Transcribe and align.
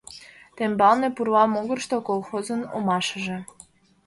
Тембалне, 0.55 1.07
пурла 1.15 1.43
могырышто, 1.53 1.97
колхозын 2.07 2.61
омашыже. 2.77 3.37